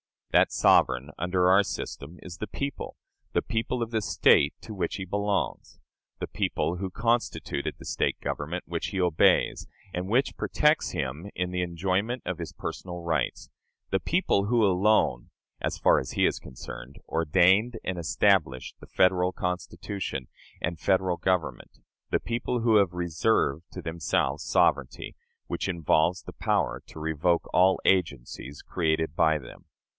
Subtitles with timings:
[0.31, 2.95] That sovereign, under our system, is the people
[3.33, 5.79] the people of the State to which he belongs
[6.19, 11.51] the people who constituted the State government which he obeys, and which protects him in
[11.51, 13.49] the enjoyment of his personal rights
[13.91, 15.29] the people who alone
[15.59, 20.29] (as far as he is concerned) ordained and established the Federal Constitution
[20.61, 21.79] and Federal Government
[22.09, 25.13] the people who have reserved to themselves sovereignty,
[25.45, 29.65] which involves the power to revoke all agencies created by them.